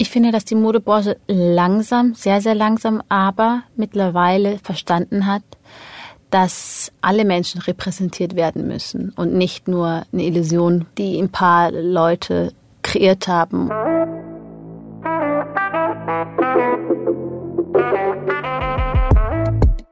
[0.00, 5.42] Ich finde, dass die Modebranche langsam, sehr, sehr langsam, aber mittlerweile verstanden hat,
[6.30, 12.54] dass alle Menschen repräsentiert werden müssen und nicht nur eine Illusion, die ein paar Leute
[12.80, 13.68] kreiert haben.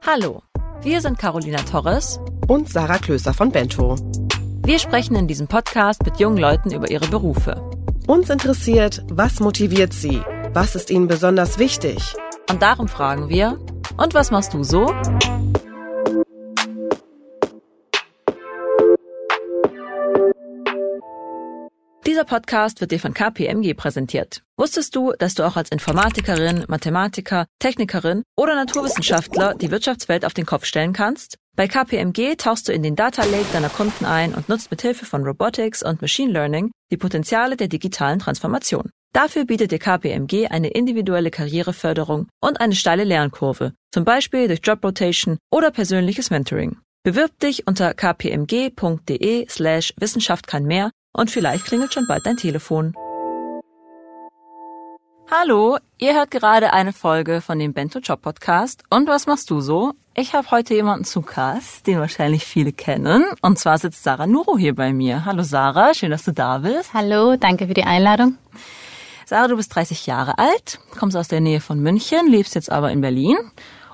[0.06, 0.42] Hallo,
[0.80, 3.96] wir sind Carolina Torres und Sarah Klöser von Bento.
[4.64, 7.67] Wir sprechen in diesem Podcast mit jungen Leuten über ihre Berufe.
[8.08, 10.22] Uns interessiert, was motiviert sie?
[10.54, 11.98] Was ist ihnen besonders wichtig?
[12.48, 13.58] Und darum fragen wir,
[13.98, 14.86] und was machst du so?
[22.06, 24.42] Dieser Podcast wird dir von KPMG präsentiert.
[24.56, 30.46] Wusstest du, dass du auch als Informatikerin, Mathematiker, Technikerin oder Naturwissenschaftler die Wirtschaftswelt auf den
[30.46, 31.36] Kopf stellen kannst?
[31.58, 35.04] Bei KPMG tauchst du in den Data Lake deiner Kunden ein und nutzt mit Hilfe
[35.04, 38.90] von Robotics und Machine Learning die Potenziale der digitalen Transformation.
[39.12, 44.84] Dafür bietet dir KPMG eine individuelle Karriereförderung und eine steile Lernkurve, zum Beispiel durch Job
[44.84, 46.76] Rotation oder persönliches Mentoring.
[47.02, 52.94] Bewirb dich unter kpmg.de slash Wissenschaft kann mehr und vielleicht klingelt schon bald dein Telefon.
[55.30, 58.82] Hallo, ihr hört gerade eine Folge von dem Bento Job Podcast.
[58.88, 59.92] Und was machst du so?
[60.14, 63.26] Ich habe heute jemanden zu Gast, den wahrscheinlich viele kennen.
[63.42, 65.26] Und zwar sitzt Sarah Nuro hier bei mir.
[65.26, 66.94] Hallo Sarah, schön, dass du da bist.
[66.94, 68.38] Hallo, danke für die Einladung.
[69.26, 72.90] Sarah, du bist 30 Jahre alt, kommst aus der Nähe von München, lebst jetzt aber
[72.90, 73.36] in Berlin.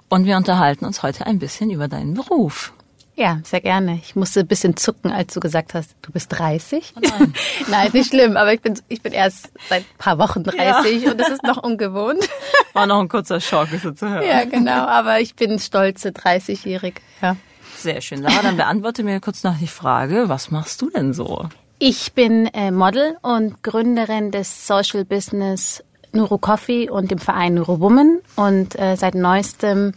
[0.08, 2.72] Und wir unterhalten uns heute ein bisschen über deinen Beruf.
[3.16, 4.00] Ja, sehr gerne.
[4.02, 6.94] Ich musste ein bisschen zucken, als du gesagt hast, du bist 30.
[6.96, 7.34] Oh nein.
[7.68, 11.10] nein, nicht schlimm, aber ich bin, ich bin erst seit ein paar Wochen 30 ja.
[11.12, 12.28] und das ist noch ungewohnt.
[12.72, 14.24] War noch ein kurzer Schock, ist so zu hören.
[14.28, 17.36] Ja, genau, aber ich bin stolze 30-Jährige, ja.
[17.76, 18.22] Sehr schön.
[18.22, 21.48] Sarah, dann beantworte mir kurz noch die Frage, was machst du denn so?
[21.78, 27.80] Ich bin äh, Model und Gründerin des Social Business Nuro Coffee und dem Verein Nuro
[27.80, 29.92] Woman und äh, seit neuestem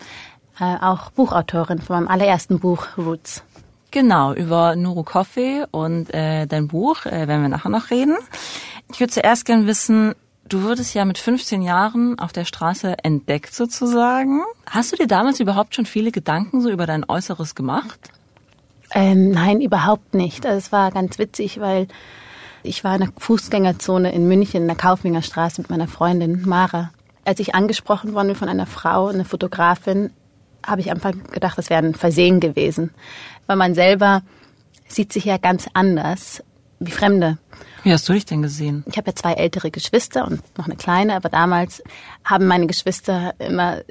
[0.60, 3.44] äh, auch Buchautorin von meinem allerersten Buch Roots.
[3.92, 8.18] Genau, über Nuru Coffee und äh, dein Buch äh, werden wir nachher noch reden.
[8.92, 10.14] Ich würde zuerst gerne wissen,
[10.48, 14.42] du wurdest ja mit 15 Jahren auf der Straße entdeckt sozusagen.
[14.70, 18.12] Hast du dir damals überhaupt schon viele Gedanken so über dein Äußeres gemacht?
[18.94, 20.46] Ähm, nein, überhaupt nicht.
[20.46, 21.88] Also es war ganz witzig, weil
[22.64, 26.92] ich war in der Fußgängerzone in München in der Kauflinger Straße mit meiner Freundin Mara.
[27.26, 30.12] Als ich angesprochen worden bin von einer Frau, eine Fotografin,
[30.66, 32.92] habe ich einfach gedacht, das wäre ein Versehen gewesen.
[33.46, 34.22] Weil man selber
[34.88, 36.44] sieht sich ja ganz anders
[36.80, 37.38] wie Fremde.
[37.84, 38.84] Wie hast du dich denn gesehen?
[38.88, 41.82] Ich habe ja zwei ältere Geschwister und noch eine kleine, aber damals
[42.24, 43.82] haben meine Geschwister immer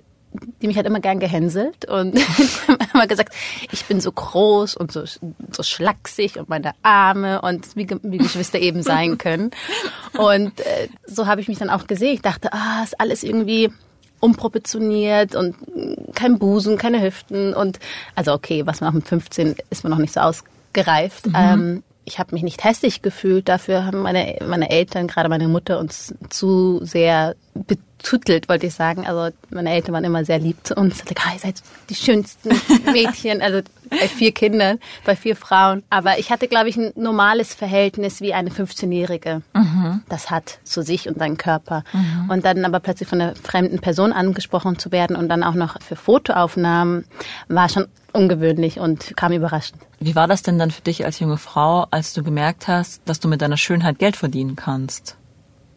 [0.61, 2.19] die mich hat immer gern gehänselt und
[2.95, 3.35] immer gesagt,
[3.71, 8.59] ich bin so groß und so, so schlaksig und meine Arme und wie, wie Geschwister
[8.59, 9.51] eben sein können.
[10.19, 12.15] Und äh, so habe ich mich dann auch gesehen.
[12.15, 13.71] Ich dachte, ah, ist alles irgendwie
[14.21, 15.55] unproportioniert und
[16.15, 17.79] kein Busen, keine Hüften und
[18.15, 21.27] also okay, was man auch mit 15 ist man noch nicht so ausgereift.
[21.27, 21.35] Mhm.
[21.37, 23.49] Ähm, ich habe mich nicht hässlich gefühlt.
[23.49, 29.05] Dafür haben meine, meine Eltern, gerade meine Mutter, uns zu sehr betüttelt, wollte ich sagen.
[29.07, 31.05] Also meine Eltern waren immer sehr lieb zu uns.
[31.05, 31.57] Like, ah, ihr seid
[31.91, 32.51] die schönsten
[32.93, 35.83] Mädchen, also bei vier Kindern, bei vier Frauen.
[35.91, 40.03] Aber ich hatte, glaube ich, ein normales Verhältnis wie eine 15-Jährige mhm.
[40.09, 41.83] das hat zu sich und seinem Körper.
[41.93, 42.31] Mhm.
[42.31, 45.83] Und dann aber plötzlich von einer fremden Person angesprochen zu werden und dann auch noch
[45.83, 47.05] für Fotoaufnahmen
[47.49, 47.87] war schon
[48.17, 49.81] ungewöhnlich und kam überraschend.
[50.01, 53.21] Wie war das denn dann für dich als junge Frau, als du gemerkt hast, dass
[53.21, 55.17] du mit deiner Schönheit Geld verdienen kannst?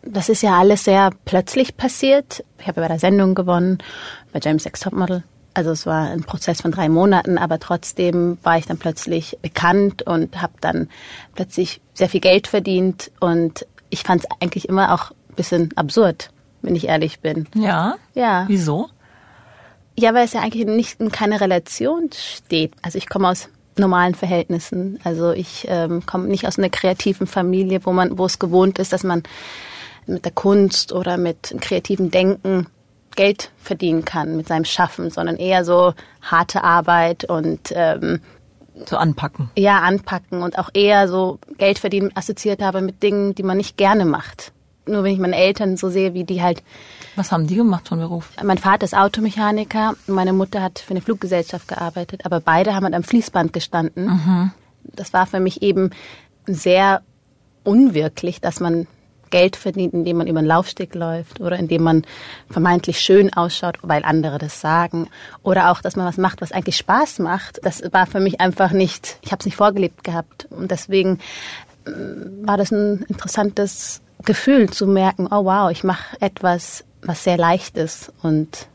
[0.02, 2.44] Das ist ja alles sehr plötzlich passiert.
[2.60, 3.80] Ich habe bei der Sendung gewonnen,
[4.32, 5.24] bei James X Topmodel.
[5.54, 10.04] Also es war ein Prozess von drei Monaten, aber trotzdem war ich dann plötzlich bekannt
[10.04, 10.88] und habe dann
[11.36, 13.12] plötzlich sehr viel Geld verdient.
[13.20, 17.48] Und ich fand es eigentlich immer auch ein bisschen absurd, wenn ich ehrlich bin.
[17.56, 17.96] Ja?
[18.14, 18.46] Ja.
[18.48, 18.90] Wieso?
[20.00, 22.72] Ja, weil es ja eigentlich nicht in keiner Relation steht.
[22.82, 24.98] Also ich komme aus normalen Verhältnissen.
[25.04, 28.94] Also ich ähm, komme nicht aus einer kreativen Familie, wo man, wo es gewohnt ist,
[28.94, 29.24] dass man
[30.08, 32.68] mit der Kunst oder mit kreativem Denken
[33.18, 38.22] Geld verdienen kann mit seinem Schaffen, sondern eher so harte Arbeit und ähm,
[38.86, 39.52] so anpacken.
[39.58, 43.76] Ja, anpacken und auch eher so Geld verdienen assoziiert habe mit Dingen, die man nicht
[43.76, 44.54] gerne macht.
[44.86, 46.64] Nur wenn ich meine Eltern so sehe, wie die halt
[47.16, 48.30] was haben die gemacht von Beruf?
[48.44, 52.96] Mein Vater ist Automechaniker, meine Mutter hat für eine Fluggesellschaft gearbeitet, aber beide haben halt
[52.96, 54.06] am Fließband gestanden.
[54.06, 54.52] Mhm.
[54.84, 55.92] Das war für mich eben
[56.46, 57.02] sehr
[57.64, 58.88] unwirklich, dass man
[59.30, 62.04] Geld verdient, indem man über den Laufsteg läuft oder indem man
[62.50, 65.08] vermeintlich schön ausschaut, weil andere das sagen.
[65.44, 67.60] Oder auch, dass man was macht, was eigentlich Spaß macht.
[67.64, 70.48] Das war für mich einfach nicht, ich habe es nicht vorgelebt gehabt.
[70.50, 71.20] Und deswegen
[71.86, 71.92] äh,
[72.42, 77.78] war das ein interessantes Gefühl zu merken, oh wow, ich mache etwas, was sehr leicht
[77.78, 78.68] ist und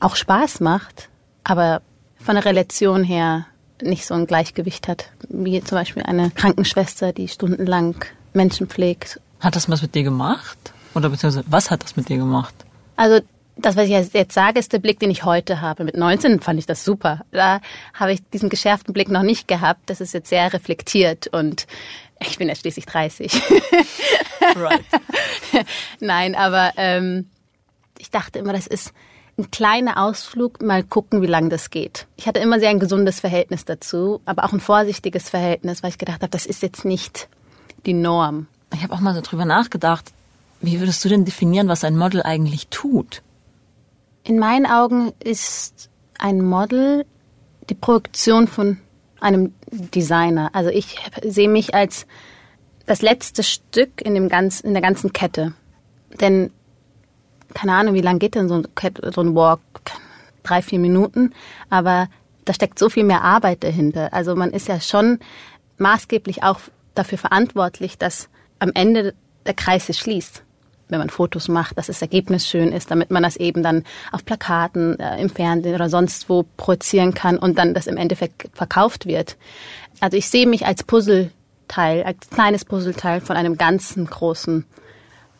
[0.00, 1.08] auch Spaß macht,
[1.44, 1.82] aber
[2.18, 3.46] von der Relation her
[3.82, 7.96] nicht so ein Gleichgewicht hat, wie zum Beispiel eine Krankenschwester, die stundenlang
[8.34, 9.20] Menschen pflegt.
[9.40, 10.58] Hat das was mit dir gemacht?
[10.94, 12.54] Oder beziehungsweise was hat das mit dir gemacht?
[12.96, 13.20] Also
[13.56, 15.84] das, was ich jetzt sage, ist der Blick, den ich heute habe.
[15.84, 17.24] Mit 19 fand ich das super.
[17.30, 17.60] Da
[17.94, 19.80] habe ich diesen geschärften Blick noch nicht gehabt.
[19.86, 21.66] Das ist jetzt sehr reflektiert und
[22.20, 23.32] ich bin ja schließlich 30.
[24.56, 24.84] Right.
[26.00, 27.30] Nein, aber ähm,
[28.00, 28.92] ich dachte immer, das ist
[29.38, 32.06] ein kleiner Ausflug, mal gucken, wie lange das geht.
[32.16, 35.98] Ich hatte immer sehr ein gesundes Verhältnis dazu, aber auch ein vorsichtiges Verhältnis, weil ich
[35.98, 37.28] gedacht habe, das ist jetzt nicht
[37.86, 38.46] die Norm.
[38.74, 40.12] Ich habe auch mal so drüber nachgedacht,
[40.60, 43.22] wie würdest du denn definieren, was ein Model eigentlich tut?
[44.24, 45.88] In meinen Augen ist
[46.18, 47.06] ein Model
[47.70, 48.78] die Projektion von
[49.20, 50.50] einem Designer.
[50.52, 52.06] Also ich sehe mich als
[52.86, 55.54] das letzte Stück in, dem ganzen, in der ganzen Kette.
[56.20, 56.50] Denn
[57.54, 58.66] keine Ahnung, wie lange geht denn so ein,
[59.12, 59.60] so ein Walk?
[60.42, 61.34] Drei, vier Minuten.
[61.68, 62.08] Aber
[62.44, 64.12] da steckt so viel mehr Arbeit dahinter.
[64.12, 65.18] Also man ist ja schon
[65.78, 66.60] maßgeblich auch
[66.94, 69.14] dafür verantwortlich, dass am Ende
[69.46, 70.42] der Kreis sich schließt.
[70.88, 74.24] Wenn man Fotos macht, dass das Ergebnis schön ist, damit man das eben dann auf
[74.24, 79.06] Plakaten, äh, im Fernsehen oder sonst wo projizieren kann und dann das im Endeffekt verkauft
[79.06, 79.36] wird.
[80.00, 84.64] Also ich sehe mich als Puzzleteil, als kleines Puzzleteil von einem ganzen großen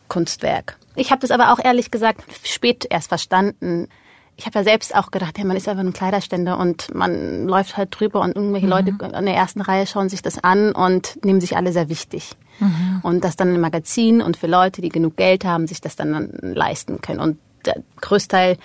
[0.07, 0.77] Kunstwerk.
[0.95, 3.89] Ich habe das aber auch ehrlich gesagt spät erst verstanden.
[4.37, 7.77] Ich habe ja selbst auch gedacht, ja, man ist einfach ein Kleiderständer und man läuft
[7.77, 8.73] halt drüber und irgendwelche mhm.
[8.73, 12.33] Leute in der ersten Reihe schauen sich das an und nehmen sich alle sehr wichtig.
[12.59, 13.01] Mhm.
[13.03, 16.33] Und das dann im Magazin und für Leute, die genug Geld haben, sich das dann
[16.41, 17.21] leisten können.
[17.21, 18.57] Und der Größteil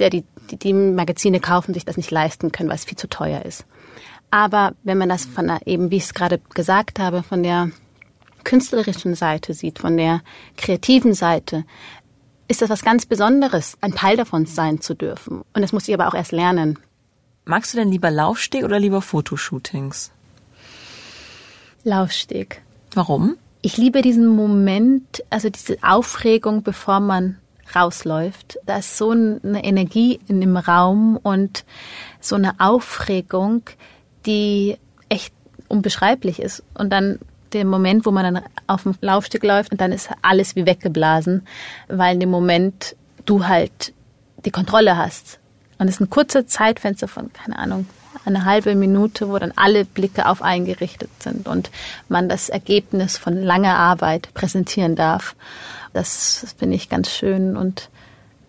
[0.00, 3.08] der die, die, die Magazine kaufen, sich das nicht leisten können, weil es viel zu
[3.08, 3.64] teuer ist.
[4.30, 7.70] Aber wenn man das von der, eben, wie ich es gerade gesagt habe, von der
[8.44, 10.22] künstlerischen Seite sieht, von der
[10.56, 11.64] kreativen Seite,
[12.48, 15.42] ist das was ganz Besonderes, ein Teil davon sein zu dürfen.
[15.54, 16.78] Und das muss ich aber auch erst lernen.
[17.44, 20.10] Magst du denn lieber Laufsteg oder lieber Fotoshootings?
[21.84, 22.62] Laufsteg.
[22.94, 23.36] Warum?
[23.62, 27.38] Ich liebe diesen Moment, also diese Aufregung, bevor man
[27.74, 28.58] rausläuft.
[28.66, 31.64] Da ist so eine Energie in dem Raum und
[32.20, 33.62] so eine Aufregung,
[34.26, 34.76] die
[35.08, 35.32] echt
[35.68, 36.62] unbeschreiblich ist.
[36.74, 37.20] Und dann
[37.52, 41.46] der Moment, wo man dann auf dem Laufstück läuft und dann ist alles wie weggeblasen,
[41.88, 43.92] weil in dem Moment du halt
[44.44, 45.38] die Kontrolle hast.
[45.78, 47.86] Und es ist ein kurzes Zeitfenster von, keine Ahnung,
[48.24, 51.70] eine halbe Minute, wo dann alle Blicke auf eingerichtet sind und
[52.08, 55.34] man das Ergebnis von langer Arbeit präsentieren darf.
[55.92, 57.88] Das finde ich ganz schön und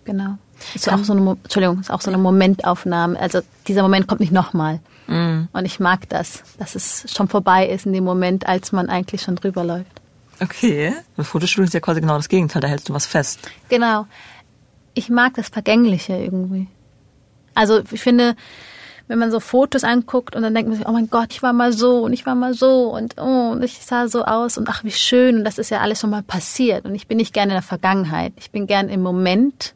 [0.04, 0.38] genau.
[0.75, 3.19] Ist auch so eine, Entschuldigung, ist auch so eine Momentaufnahme.
[3.19, 4.80] Also dieser Moment kommt nicht nochmal.
[5.07, 5.44] Mm.
[5.51, 9.21] Und ich mag das, dass es schon vorbei ist in dem Moment, als man eigentlich
[9.21, 10.01] schon drüber läuft.
[10.42, 10.94] Okay.
[11.18, 13.39] Ein Fotostudio ist ja quasi genau das Gegenteil, da hältst du was fest.
[13.69, 14.07] Genau.
[14.94, 16.68] Ich mag das Vergängliche irgendwie.
[17.53, 18.36] Also ich finde,
[19.07, 21.54] wenn man so Fotos anguckt und dann denkt man sich, oh mein Gott, ich war
[21.54, 24.69] mal so und ich war mal so und oh, und ich sah so aus und
[24.69, 27.33] ach, wie schön und das ist ja alles schon mal passiert und ich bin nicht
[27.33, 28.33] gerne in der Vergangenheit.
[28.38, 29.75] Ich bin gern im Moment.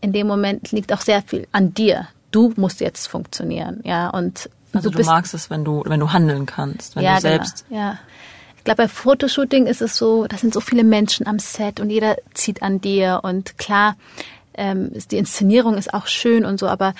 [0.00, 2.08] In dem Moment liegt auch sehr viel an dir.
[2.30, 6.12] Du musst jetzt funktionieren, ja, und also du, du magst es, wenn du, wenn du
[6.12, 7.66] handeln kannst, wenn ja, du selbst.
[7.68, 7.98] Genau, ja.
[8.56, 11.88] Ich glaube, bei Fotoshooting ist es so, da sind so viele Menschen am Set und
[11.88, 13.96] jeder zieht an dir und klar,
[14.54, 16.94] ähm, die Inszenierung ist auch schön und so, aber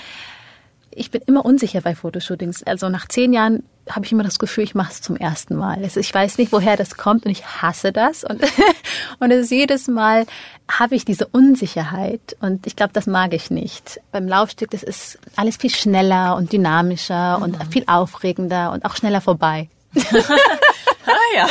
[0.91, 2.63] ich bin immer unsicher bei Fotoshootings.
[2.63, 5.83] Also nach zehn Jahren habe ich immer das Gefühl, ich mache es zum ersten Mal.
[5.85, 8.25] Ich weiß nicht, woher das kommt und ich hasse das.
[8.25, 8.43] Und,
[9.21, 10.27] und es jedes Mal
[10.71, 14.01] habe ich diese Unsicherheit und ich glaube, das mag ich nicht.
[14.13, 17.43] Beim Laufstück, das ist alles viel schneller und dynamischer mhm.
[17.43, 19.69] und viel aufregender und auch schneller vorbei.
[19.97, 21.49] ah ja,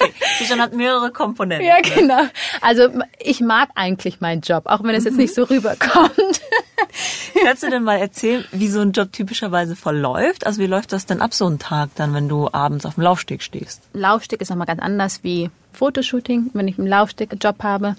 [0.00, 0.12] okay.
[0.44, 1.66] Schon hat mehrere Komponenten.
[1.66, 2.22] Ja, genau.
[2.60, 2.88] Also
[3.20, 6.40] ich mag eigentlich meinen Job, auch wenn es jetzt nicht so rüberkommt.
[7.44, 10.46] Kannst du denn mal erzählen, wie so ein Job typischerweise verläuft?
[10.46, 13.04] Also wie läuft das denn ab so ein Tag dann, wenn du abends auf dem
[13.04, 13.82] Laufsteg stehst?
[13.92, 16.50] Laufsteg ist nochmal ganz anders wie Fotoshooting.
[16.52, 17.96] Wenn ich einen Laufsteg-Job habe,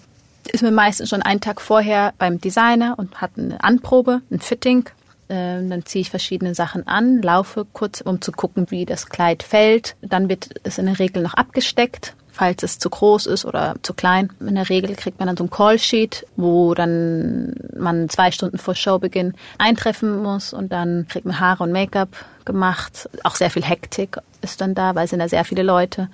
[0.51, 4.89] ist mir meistens schon einen Tag vorher beim Designer und hat eine Anprobe, ein Fitting.
[5.29, 9.43] Ähm, dann ziehe ich verschiedene Sachen an, laufe kurz, um zu gucken, wie das Kleid
[9.43, 9.95] fällt.
[10.01, 13.93] Dann wird es in der Regel noch abgesteckt falls es zu groß ist oder zu
[13.93, 14.29] klein.
[14.39, 18.75] In der Regel kriegt man dann so ein Callsheet, wo dann man zwei Stunden vor
[18.75, 22.07] Showbeginn eintreffen muss und dann kriegt man Haare und Make-up
[22.45, 23.09] gemacht.
[23.25, 26.09] Auch sehr viel Hektik ist dann da, weil es sind da sehr viele Leute.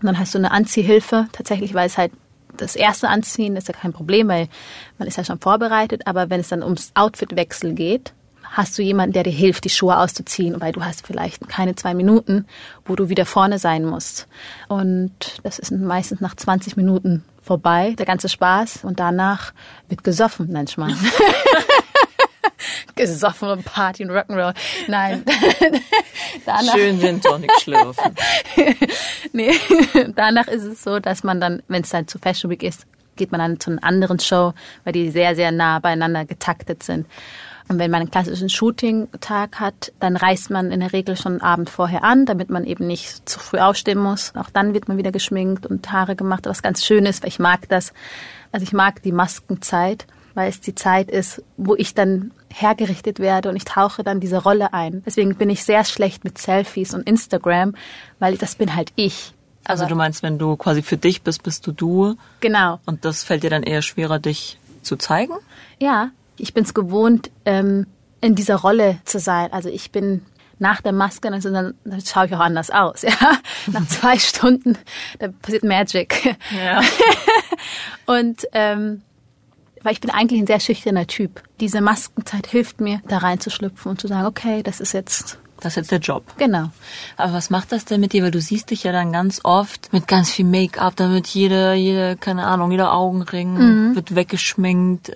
[0.00, 2.12] Und dann hast du eine Anziehhilfe, tatsächlich, weil es halt
[2.58, 4.48] das erste Anziehen ist ja kein Problem, weil
[4.98, 8.12] man ist ja schon vorbereitet, aber wenn es dann ums Outfitwechsel geht,
[8.50, 11.94] hast du jemanden, der dir hilft, die Schuhe auszuziehen, weil du hast vielleicht keine zwei
[11.94, 12.46] Minuten,
[12.84, 14.26] wo du wieder vorne sein musst.
[14.68, 18.84] Und das ist meistens nach 20 Minuten vorbei, der ganze Spaß.
[18.84, 19.52] Und danach
[19.88, 20.96] wird gesoffen, nennt man.
[22.96, 24.54] gesoffen und Party und Rock'n'Roll.
[24.88, 25.24] Nein.
[26.46, 28.14] danach, Schön Gin Tonic schlürfen.
[29.32, 29.54] nee,
[30.14, 33.32] danach ist es so, dass man dann, wenn es dann zu Fashion Week ist, geht
[33.32, 34.54] man dann zu einer anderen Show,
[34.84, 37.06] weil die sehr, sehr nah beieinander getaktet sind.
[37.70, 41.70] Und wenn man einen klassischen Shooting-Tag hat, dann reist man in der Regel schon Abend
[41.70, 44.34] vorher an, damit man eben nicht zu früh aufstehen muss.
[44.34, 47.38] Auch dann wird man wieder geschminkt und Haare gemacht, was ganz schön ist, weil ich
[47.38, 47.92] mag das.
[48.50, 53.48] Also ich mag die Maskenzeit, weil es die Zeit ist, wo ich dann hergerichtet werde
[53.48, 55.04] und ich tauche dann diese Rolle ein.
[55.06, 57.76] Deswegen bin ich sehr schlecht mit Selfies und Instagram,
[58.18, 59.32] weil das bin halt ich.
[59.62, 62.16] Also du meinst, wenn du quasi für dich bist, bist du du.
[62.40, 62.80] Genau.
[62.84, 65.34] Und das fällt dir dann eher schwerer, dich zu zeigen?
[65.78, 67.86] Ja, ich bin es gewohnt, ähm,
[68.20, 69.52] in dieser Rolle zu sein.
[69.52, 70.22] Also ich bin
[70.58, 73.02] nach der Maske, dann, dann, dann schaue ich auch anders aus.
[73.10, 73.38] Ja?
[73.66, 74.76] Nach zwei Stunden,
[75.18, 76.36] da passiert Magic.
[76.56, 76.82] Ja.
[78.06, 79.02] und ähm,
[79.82, 81.42] weil ich bin eigentlich ein sehr schüchterner Typ.
[81.60, 85.76] Diese Maskenzeit hilft mir, da reinzuschlüpfen und zu sagen, okay, das ist jetzt das ist
[85.76, 86.24] jetzt der Job.
[86.38, 86.70] Genau.
[87.16, 88.22] Aber was macht das denn mit dir?
[88.22, 92.16] Weil du siehst dich ja dann ganz oft mit ganz viel Make-up, damit jede, jede,
[92.16, 93.94] keine Ahnung, jeder Augenring mhm.
[93.94, 95.12] wird weggeschminkt.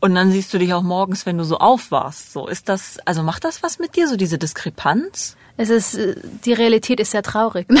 [0.00, 2.32] Und dann siehst du dich auch morgens, wenn du so aufwachst.
[2.32, 5.36] So ist das, also macht das was mit dir, so diese Diskrepanz?
[5.56, 5.98] Es ist,
[6.44, 7.66] die Realität ist sehr traurig.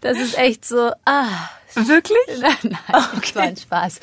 [0.00, 2.18] das ist echt so, ah, Wirklich?
[2.40, 2.78] Nein,
[3.16, 3.34] okay.
[3.34, 4.00] war ein Spaß.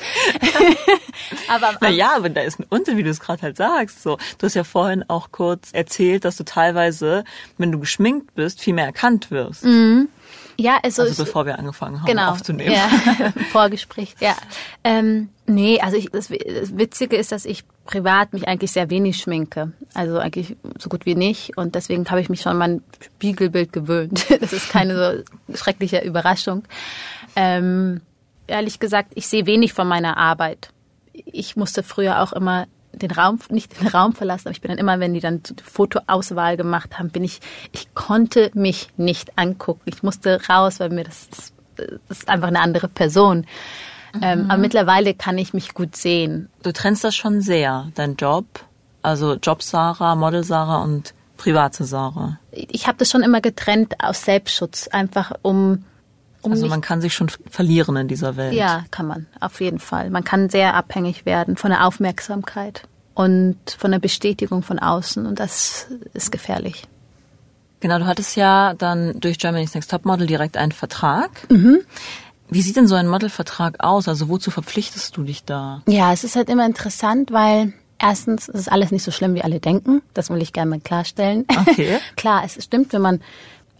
[1.48, 4.02] aber naja, aber da ist ein Unterschied, wie du es gerade halt sagst.
[4.02, 7.24] So, du hast ja vorhin auch kurz erzählt, dass du teilweise,
[7.58, 9.64] wenn du geschminkt bist, viel mehr erkannt wirst.
[9.64, 10.08] Mhm.
[10.60, 12.72] Ja, also, also bevor wir angefangen haben genau, aufzunehmen.
[12.72, 12.88] Ja,
[13.52, 14.36] Vorgespräch, ja.
[14.84, 19.16] Ähm, nee, also ich, das, das Witzige ist, dass ich privat mich eigentlich sehr wenig
[19.16, 19.72] schminke.
[19.94, 21.56] Also eigentlich so gut wie nicht.
[21.56, 24.26] Und deswegen habe ich mich schon mein Spiegelbild gewöhnt.
[24.40, 26.64] Das ist keine so schreckliche Überraschung.
[27.36, 28.00] Ähm,
[28.46, 30.70] ehrlich gesagt, ich sehe wenig von meiner Arbeit.
[31.12, 32.66] Ich musste früher auch immer
[33.02, 35.54] den Raum, nicht den Raum verlassen, aber ich bin dann immer, wenn die dann die
[35.62, 37.40] Fotoauswahl gemacht haben, bin ich,
[37.72, 39.82] ich konnte mich nicht angucken.
[39.84, 41.28] Ich musste raus, weil mir das,
[41.76, 43.46] das ist einfach eine andere Person.
[44.14, 44.20] Mhm.
[44.22, 46.48] Ähm, aber mittlerweile kann ich mich gut sehen.
[46.62, 48.46] Du trennst das schon sehr, dein Job,
[49.02, 52.38] also Job Sarah, Model Sarah und private Sarah.
[52.52, 55.84] Ich habe das schon immer getrennt aus Selbstschutz, einfach um
[56.42, 58.54] um also man kann sich schon verlieren in dieser Welt.
[58.54, 60.10] Ja, kann man, auf jeden Fall.
[60.10, 62.88] Man kann sehr abhängig werden von der Aufmerksamkeit
[63.20, 66.84] und von der Bestätigung von außen und das ist gefährlich.
[67.80, 71.30] Genau, du hattest ja dann durch Germany's Next Top Model direkt einen Vertrag.
[71.50, 71.80] Mhm.
[72.48, 74.08] Wie sieht denn so ein Modelvertrag aus?
[74.08, 75.82] Also wozu verpflichtest du dich da?
[75.86, 79.60] Ja, es ist halt immer interessant, weil erstens ist alles nicht so schlimm, wie alle
[79.60, 80.02] denken.
[80.14, 81.44] Das will ich gerne mal klarstellen.
[81.48, 81.98] Okay.
[82.16, 83.20] Klar, es stimmt, wenn man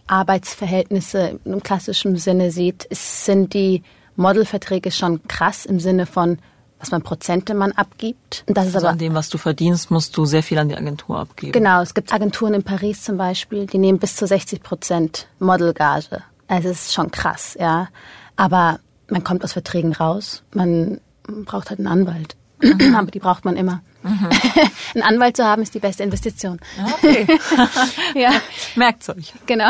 [0.05, 3.81] Arbeitsverhältnisse im klassischen Sinne sieht, sind die
[4.15, 6.37] Modelverträge schon krass im Sinne von,
[6.81, 8.43] was man Prozente man abgibt.
[8.47, 10.75] Das ist also aber an dem, was du verdienst, musst du sehr viel an die
[10.75, 11.53] Agentur abgeben.
[11.53, 16.23] Genau, es gibt Agenturen in Paris zum Beispiel, die nehmen bis zu 60 Prozent Modelgage.
[16.47, 17.87] Also es ist schon krass, ja.
[18.35, 20.43] Aber man kommt aus Verträgen raus.
[20.53, 20.99] Man
[21.45, 22.35] braucht halt einen Anwalt.
[22.61, 22.95] Mhm.
[22.97, 23.81] Aber die braucht man immer.
[24.03, 24.29] Mhm.
[24.95, 26.59] Einen Anwalt zu haben ist die beste Investition.
[26.95, 27.27] Okay.
[28.15, 28.31] ja.
[28.75, 29.33] Merkt's euch.
[29.45, 29.69] Genau.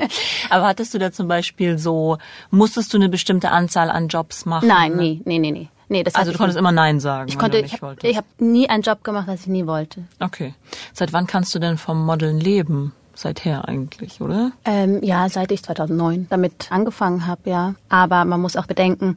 [0.50, 2.16] Aber hattest du da zum Beispiel so,
[2.50, 4.68] musstest du eine bestimmte Anzahl an Jobs machen?
[4.68, 5.68] Nein, nie, nee, nee, nee.
[5.88, 7.28] Nee, das also du konntest immer Nein sagen.
[7.28, 10.02] Ich konnte, ich habe hab nie einen Job gemacht, was ich nie wollte.
[10.20, 10.54] Okay.
[10.92, 12.92] Seit wann kannst du denn vom Modeln leben?
[13.14, 14.52] Seither eigentlich, oder?
[14.64, 17.74] Ähm, ja, seit ich 2009 damit angefangen habe, ja.
[17.88, 19.16] Aber man muss auch bedenken,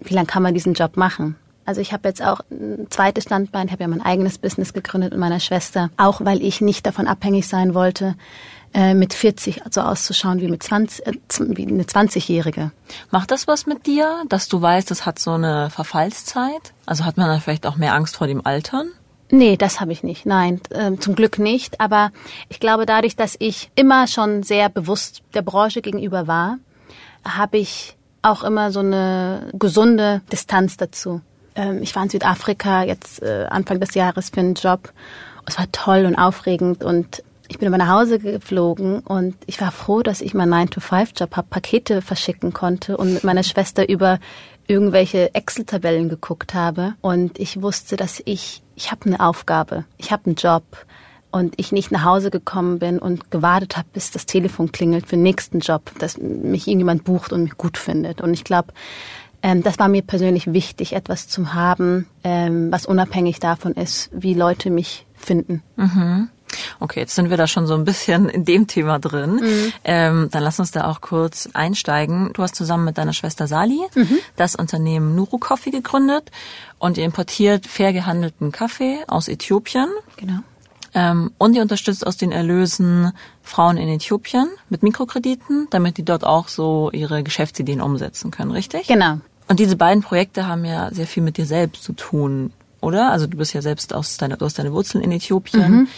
[0.00, 1.36] wie lange kann man diesen Job machen?
[1.64, 5.10] Also ich habe jetzt auch ein zweites Standbein, ich habe ja mein eigenes Business gegründet
[5.10, 8.14] mit meiner Schwester, auch weil ich nicht davon abhängig sein wollte,
[8.76, 11.12] äh, mit 40 so auszuschauen wie mit 20, äh,
[11.56, 12.72] wie eine 20-Jährige.
[13.10, 16.74] Macht das was mit dir, dass du weißt, das hat so eine Verfallszeit?
[16.84, 18.88] Also hat man dann vielleicht auch mehr Angst vor dem Altern?
[19.30, 20.26] Nee, das habe ich nicht.
[20.26, 21.80] Nein, äh, zum Glück nicht.
[21.80, 22.10] Aber
[22.50, 26.58] ich glaube, dadurch, dass ich immer schon sehr bewusst der Branche gegenüber war,
[27.24, 31.22] habe ich auch immer so eine gesunde Distanz dazu
[31.54, 34.92] ähm, ich war in Südafrika jetzt äh, Anfang des Jahres für einen Job.
[35.46, 39.72] Es war toll und aufregend und ich bin immer nach Hause geflogen und ich war
[39.72, 44.18] froh, dass ich meinen 9-to-5-Job habe, Pakete verschicken konnte und mit meiner Schwester über
[44.66, 46.94] irgendwelche Excel-Tabellen geguckt habe.
[47.00, 50.64] Und ich wusste, dass ich, ich habe eine Aufgabe, ich habe einen Job
[51.30, 55.16] und ich nicht nach Hause gekommen bin und gewartet habe, bis das Telefon klingelt für
[55.16, 58.20] den nächsten Job, dass mich irgendjemand bucht und mich gut findet.
[58.20, 58.72] Und ich glaube,
[59.42, 64.34] Ähm, das war mir persönlich wichtig, etwas zu haben, ähm, was unabhängig davon ist, wie
[64.34, 65.62] Leute mich finden.
[65.76, 66.28] Mhm.
[66.80, 69.36] Okay, jetzt sind wir da schon so ein bisschen in dem Thema drin.
[69.36, 69.72] Mhm.
[69.84, 72.30] Ähm, dann lass uns da auch kurz einsteigen.
[72.32, 74.18] Du hast zusammen mit deiner Schwester Sali mhm.
[74.36, 76.30] das Unternehmen Nuru Coffee gegründet
[76.78, 79.88] und ihr importiert fair gehandelten Kaffee aus Äthiopien.
[80.16, 80.40] Genau.
[80.94, 86.24] Ähm, und ihr unterstützt aus den Erlösen Frauen in Äthiopien mit Mikrokrediten, damit die dort
[86.24, 88.86] auch so ihre Geschäftsideen umsetzen können, richtig?
[88.86, 89.20] Genau.
[89.46, 93.12] Und diese beiden Projekte haben ja sehr viel mit dir selbst zu tun, oder?
[93.12, 95.70] Also du bist ja selbst aus deiner, du hast deine Wurzeln in Äthiopien.
[95.70, 95.88] Mhm.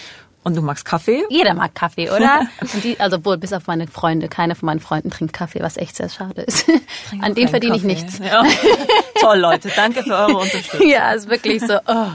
[0.49, 1.25] Und du magst Kaffee?
[1.29, 2.49] Jeder mag Kaffee, oder?
[2.83, 4.29] die, also wohl bis auf meine Freunde.
[4.29, 6.67] Keiner von meinen Freunden trinkt Kaffee, was echt sehr schade ist.
[7.21, 7.93] An den verdiene Kaffee.
[7.93, 8.19] ich nichts.
[8.19, 8.43] Ja.
[9.21, 9.71] Toll, Leute.
[9.77, 10.89] Danke für eure Unterstützung.
[10.89, 11.75] Ja, ist wirklich so.
[11.87, 12.07] Oh.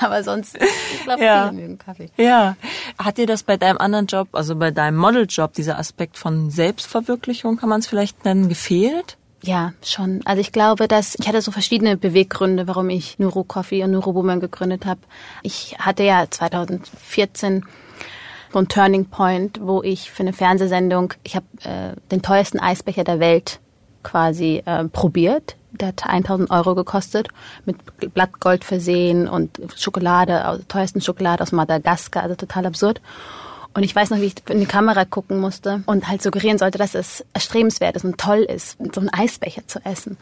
[0.00, 1.48] Aber sonst, ich glaube, ja.
[1.48, 2.10] viele mögen Kaffee.
[2.16, 2.56] Ja.
[2.98, 7.56] Hat dir das bei deinem anderen Job, also bei deinem Modeljob, dieser Aspekt von Selbstverwirklichung,
[7.56, 9.16] kann man es vielleicht nennen, gefehlt?
[9.46, 10.22] Ja, schon.
[10.24, 14.14] Also ich glaube, dass ich hatte so verschiedene Beweggründe, warum ich Nuro Coffee und Nuro
[14.14, 15.00] Woman gegründet habe.
[15.42, 17.62] Ich hatte ja 2014
[18.50, 23.04] so ein Turning Point, wo ich für eine Fernsehsendung, ich habe äh, den teuersten Eisbecher
[23.04, 23.60] der Welt
[24.02, 25.56] quasi äh, probiert.
[25.72, 27.28] Der hat 1000 Euro gekostet,
[27.66, 27.76] mit
[28.14, 33.02] Blattgold versehen und Schokolade, teuersten Schokolade aus Madagaskar, also total absurd.
[33.74, 36.78] Und ich weiß noch, wie ich in die Kamera gucken musste und halt suggerieren sollte,
[36.78, 40.16] dass es erstrebenswert ist und toll ist, so einen Eisbecher zu essen.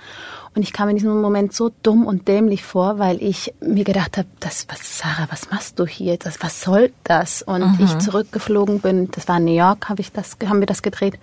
[0.55, 4.17] Und ich kam in diesem Moment so dumm und dämlich vor, weil ich mir gedacht
[4.17, 6.17] habe, das, was, Sarah, was machst du hier?
[6.17, 7.43] Das, was soll das?
[7.43, 7.85] Und mhm.
[7.85, 11.19] ich zurückgeflogen bin, das war in New York, habe ich das, haben wir das gedreht.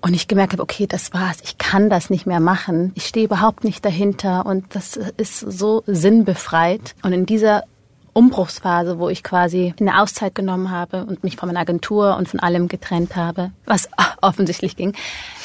[0.00, 1.38] Und ich gemerkt habe, okay, das war's.
[1.42, 2.92] Ich kann das nicht mehr machen.
[2.94, 6.94] Ich stehe überhaupt nicht dahinter und das ist so sinnbefreit.
[7.02, 7.64] Und in dieser
[8.14, 12.40] Umbruchsphase, wo ich quasi eine Auszeit genommen habe und mich von meiner Agentur und von
[12.40, 13.88] allem getrennt habe, was
[14.22, 14.94] offensichtlich ging.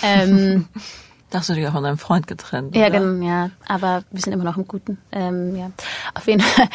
[0.01, 0.67] Ähm,
[1.29, 2.75] da hast du dich auch von deinem Freund getrennt.
[2.75, 3.49] Ja, genau, ja.
[3.67, 4.97] Aber wir sind immer noch im Guten.
[5.11, 5.71] Ähm, ja.
[6.13, 6.69] Auf jeden Fall,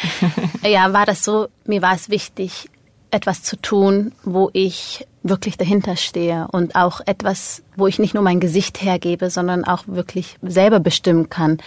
[0.69, 2.69] ja, war das so, mir war es wichtig,
[3.11, 8.23] etwas zu tun, wo ich wirklich dahinter stehe und auch etwas, wo ich nicht nur
[8.23, 11.59] mein Gesicht hergebe, sondern auch wirklich selber bestimmen kann,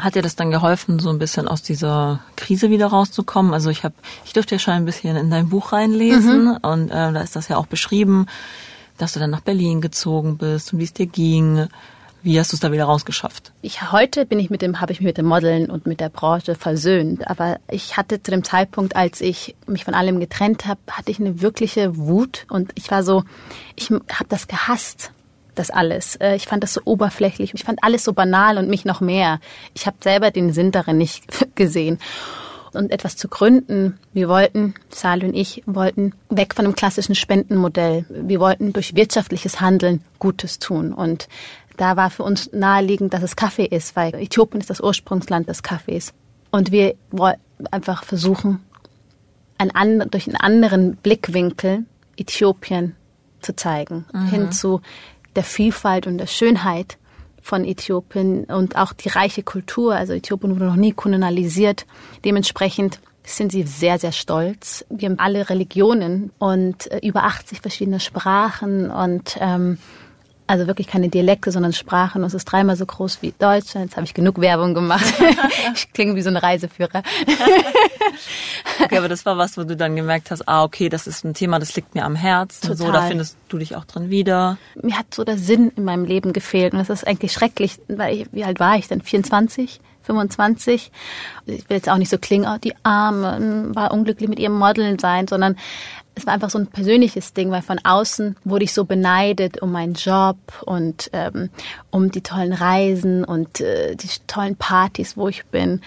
[0.00, 3.54] hat dir das dann geholfen, so ein bisschen aus dieser Krise wieder rauszukommen?
[3.54, 3.94] Also ich habe,
[4.24, 6.58] ich durfte ja schon ein bisschen in dein Buch reinlesen mhm.
[6.62, 8.26] und äh, da ist das ja auch beschrieben,
[8.98, 11.68] dass du dann nach Berlin gezogen bist und wie es dir ging.
[12.22, 13.52] Wie hast du es da wieder rausgeschafft?
[13.62, 16.10] Ich heute bin ich mit dem, habe ich mich mit dem Modeln und mit der
[16.10, 17.26] Branche versöhnt.
[17.28, 21.18] Aber ich hatte zu dem Zeitpunkt, als ich mich von allem getrennt habe, hatte ich
[21.18, 23.24] eine wirkliche Wut und ich war so,
[23.74, 25.12] ich habe das gehasst
[25.60, 26.16] das alles.
[26.16, 27.54] Äh, ich fand das so oberflächlich.
[27.54, 29.40] Ich fand alles so banal und mich noch mehr.
[29.74, 31.98] Ich habe selber den Sinn darin nicht gesehen.
[32.72, 33.98] Und etwas zu gründen.
[34.12, 38.04] Wir wollten, Sal und ich wollten weg von dem klassischen Spendenmodell.
[38.08, 40.92] Wir wollten durch wirtschaftliches Handeln Gutes tun.
[40.92, 41.28] Und
[41.76, 45.64] da war für uns naheliegend, dass es Kaffee ist, weil Äthiopien ist das Ursprungsland des
[45.64, 46.14] Kaffees.
[46.52, 48.64] Und wir wollten einfach versuchen,
[49.58, 51.84] ein, durch einen anderen Blickwinkel
[52.16, 52.94] Äthiopien
[53.40, 54.04] zu zeigen.
[54.12, 54.26] Mhm.
[54.28, 54.80] Hin zu
[55.36, 56.98] der Vielfalt und der Schönheit
[57.42, 59.94] von Äthiopien und auch die reiche Kultur.
[59.94, 61.86] Also Äthiopien wurde noch nie kolonialisiert.
[62.24, 64.84] Dementsprechend sind sie sehr, sehr stolz.
[64.88, 69.78] Wir haben alle Religionen und äh, über 80 verschiedene Sprachen und ähm,
[70.50, 72.22] also wirklich keine Dialekte, sondern Sprachen.
[72.22, 73.86] Und es ist dreimal so groß wie Deutschland.
[73.86, 75.14] Jetzt habe ich genug Werbung gemacht.
[75.74, 77.04] ich klinge wie so ein Reiseführer.
[78.82, 81.34] okay, aber das war was, wo du dann gemerkt hast, ah, okay, das ist ein
[81.34, 82.62] Thema, das liegt mir am Herzen.
[82.62, 82.76] Total.
[82.76, 84.58] So, da findest du dich auch drin wieder.
[84.82, 86.72] Mir hat so der Sinn in meinem Leben gefehlt.
[86.72, 89.02] Und das ist eigentlich schrecklich, weil ich, wie alt war ich denn?
[89.02, 89.80] 24?
[90.02, 90.90] 25.
[91.46, 94.98] Ich will jetzt auch nicht so klingen, oh, die Arme, war unglücklich mit ihrem Modeln
[94.98, 95.56] sein, sondern
[96.14, 99.72] es war einfach so ein persönliches Ding, weil von außen wurde ich so beneidet um
[99.72, 100.36] meinen Job
[100.66, 101.50] und ähm,
[101.90, 105.80] um die tollen Reisen und äh, die tollen Partys, wo ich bin.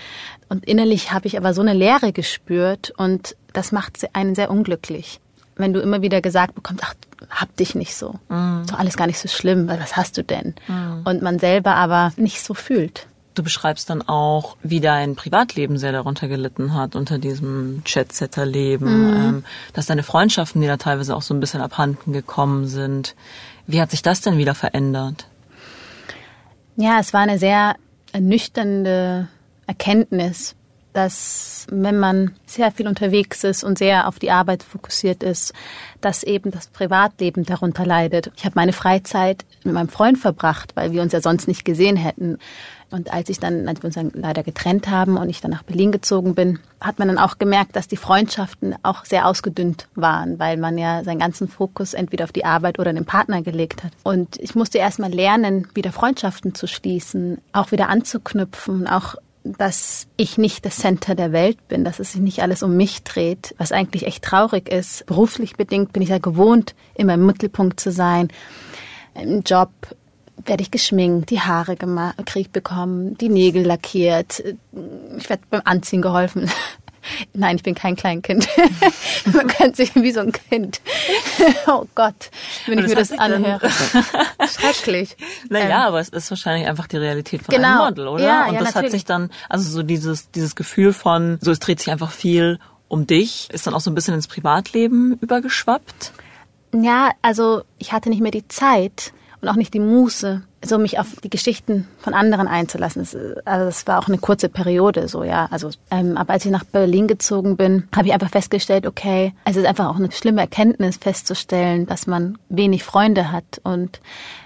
[0.49, 5.19] Und innerlich habe ich aber so eine Leere gespürt und das macht einen sehr unglücklich.
[5.56, 6.95] Wenn du immer wieder gesagt bekommst, ach,
[7.30, 8.15] hab dich nicht so.
[8.30, 8.63] Mm.
[8.63, 10.56] So alles gar nicht so schlimm, weil was hast du denn?
[10.67, 11.08] Mm.
[11.08, 13.08] Und man selber aber nicht so fühlt.
[13.33, 19.15] Du beschreibst dann auch, wie dein Privatleben sehr darunter gelitten hat, unter diesem Chatsetter-Leben, mhm.
[19.15, 23.15] ähm, dass deine Freundschaften, die da teilweise auch so ein bisschen abhanden gekommen sind.
[23.65, 25.27] Wie hat sich das denn wieder verändert?
[26.75, 27.75] Ja, es war eine sehr
[28.11, 29.27] ernüchternde
[29.67, 30.55] Erkenntnis,
[30.93, 35.53] dass wenn man sehr viel unterwegs ist und sehr auf die Arbeit fokussiert ist,
[36.01, 38.31] dass eben das Privatleben darunter leidet.
[38.35, 41.97] Ich habe meine Freizeit mit meinem Freund verbracht, weil wir uns ja sonst nicht gesehen
[41.97, 42.37] hätten.
[42.93, 45.63] Und als ich dann, als wir uns dann leider getrennt haben und ich dann nach
[45.63, 50.38] Berlin gezogen bin, hat man dann auch gemerkt, dass die Freundschaften auch sehr ausgedünnt waren,
[50.38, 53.93] weil man ja seinen ganzen Fokus entweder auf die Arbeit oder den Partner gelegt hat.
[54.03, 60.06] Und ich musste erst mal lernen, wieder Freundschaften zu schließen, auch wieder anzuknüpfen, auch dass
[60.15, 63.56] ich nicht das Center der Welt bin, dass es sich nicht alles um mich dreht,
[63.58, 65.08] was eigentlich echt traurig ist.
[65.08, 68.27] Beruflich bedingt bin ich ja gewohnt, immer im Mittelpunkt zu sein.
[69.15, 69.71] Im Job
[70.45, 74.43] werde ich geschminkt, die Haare gekriegt bekommen, die Nägel lackiert,
[75.17, 76.49] ich werde beim Anziehen geholfen.
[77.33, 78.47] Nein, ich bin kein Kleinkind.
[79.33, 80.79] Man kennt sich wie so ein Kind.
[81.67, 82.31] oh Gott,
[82.65, 83.69] wenn ich mir das anhöre.
[84.47, 85.17] Schrecklich.
[85.49, 87.67] Naja, ähm, aber es ist wahrscheinlich einfach die Realität von genau.
[87.67, 88.23] einem Model, oder?
[88.23, 88.85] Ja, Und ja, das natürlich.
[88.85, 92.59] hat sich dann, also so dieses, dieses Gefühl von, so es dreht sich einfach viel
[92.87, 96.13] um dich, ist dann auch so ein bisschen ins Privatleben übergeschwappt?
[96.73, 99.13] Ja, also ich hatte nicht mehr die Zeit
[99.43, 103.01] und auch nicht die Muße, so mich auf die Geschichten von anderen einzulassen.
[103.01, 105.49] Das, also das war auch eine kurze Periode, so ja.
[105.51, 109.58] Also, ähm, aber als ich nach Berlin gezogen bin, habe ich einfach festgestellt, okay, es
[109.58, 113.99] ist einfach auch eine schlimme Erkenntnis festzustellen, dass man wenig Freunde hat und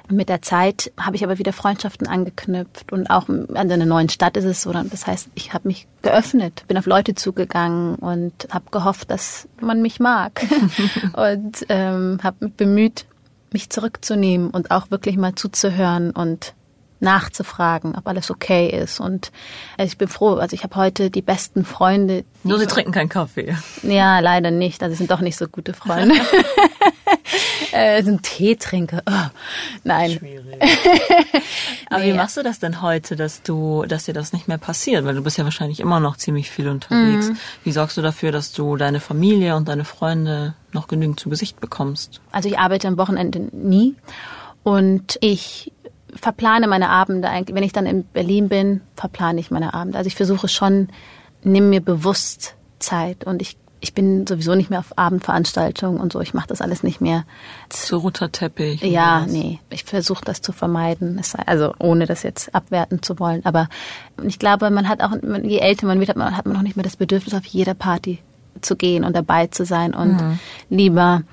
[0.10, 4.36] mit der Zeit habe ich aber wieder Freundschaften angeknüpft und auch an einer neuen Stadt
[4.36, 4.72] ist es so.
[4.72, 9.84] Das heißt, ich habe mich geöffnet, bin auf Leute zugegangen und habe gehofft, dass man
[9.84, 10.42] mich mag
[11.14, 13.06] und ähm, habe mich bemüht,
[13.54, 16.54] mich zurückzunehmen und auch wirklich mal zuzuhören und
[17.00, 19.00] nachzufragen, ob alles okay ist.
[19.00, 19.32] Und
[19.78, 22.26] also ich bin froh, also ich habe heute die besten Freunde.
[22.44, 23.56] Nur sie trinken keinen Kaffee.
[23.84, 24.82] Ja, leider nicht.
[24.84, 26.16] Also sind doch nicht so gute Freunde.
[27.72, 29.04] äh, sind Teetrinker.
[29.10, 29.30] Oh,
[29.84, 30.12] nein.
[30.12, 30.62] Schwierig.
[31.90, 34.58] Aber nee, wie machst du das denn heute, dass du, dass dir das nicht mehr
[34.58, 35.06] passiert?
[35.06, 37.30] Weil du bist ja wahrscheinlich immer noch ziemlich viel unterwegs.
[37.30, 37.38] Mhm.
[37.64, 41.60] Wie sorgst du dafür, dass du deine Familie und deine Freunde noch genügend zu Gesicht
[41.60, 42.22] bekommst?
[42.32, 43.96] Also ich arbeite am Wochenende nie
[44.64, 45.72] und ich
[46.18, 47.56] verplane meine Abende eigentlich.
[47.56, 49.98] Wenn ich dann in Berlin bin, verplane ich meine Abende.
[49.98, 50.90] Also ich versuche schon,
[51.44, 56.20] nimm mir bewusst Zeit und ich ich bin sowieso nicht mehr auf Abendveranstaltungen und so.
[56.20, 57.26] Ich mache das alles nicht mehr.
[57.70, 58.82] Zu roter Teppich.
[58.82, 59.60] Ja, nee.
[59.70, 61.22] Ich versuche das zu vermeiden.
[61.46, 63.46] Also ohne das jetzt abwerten zu wollen.
[63.46, 63.70] Aber
[64.24, 65.12] ich glaube, man hat auch,
[65.44, 67.76] je älter man wird, hat man, hat man auch nicht mehr das Bedürfnis, auf jeder
[67.76, 68.20] Party
[68.62, 70.39] zu gehen und dabei zu sein und mhm.
[70.70, 71.24] lieber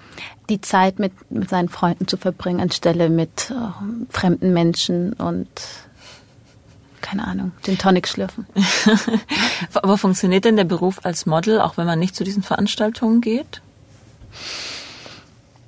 [0.48, 3.54] die Zeit mit, mit seinen Freunden zu verbringen, anstelle mit äh,
[4.10, 5.48] fremden Menschen und
[7.00, 8.46] keine Ahnung, den Tonic schlürfen.
[9.74, 13.60] Aber funktioniert denn der Beruf als Model, auch wenn man nicht zu diesen Veranstaltungen geht?